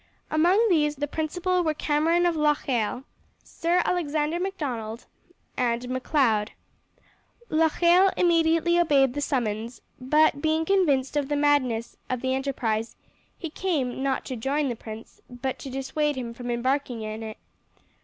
Among 0.31 0.67
these 0.67 0.95
the 0.95 1.05
principal 1.05 1.61
were 1.63 1.75
Cameron 1.75 2.25
of 2.25 2.35
Locheil, 2.35 3.03
Sir 3.43 3.83
Alexander 3.85 4.39
Macdonald, 4.39 5.05
and 5.55 5.87
Macleod. 5.89 6.53
Locheil 7.51 8.11
immediately 8.17 8.79
obeyed 8.79 9.13
the 9.13 9.21
summons, 9.21 9.83
but 9.99 10.41
being 10.41 10.65
convinced 10.65 11.15
of 11.15 11.29
the 11.29 11.35
madness 11.35 11.97
of 12.09 12.21
the 12.21 12.33
enterprise 12.33 12.95
he 13.37 13.51
came, 13.51 14.01
not 14.01 14.25
to 14.25 14.35
join 14.35 14.69
the 14.69 14.75
prince, 14.75 15.21
but 15.29 15.59
to 15.59 15.69
dissuade 15.69 16.15
him 16.15 16.33
from 16.33 16.49
embarking 16.49 17.03
in 17.03 17.21
it. 17.21 17.37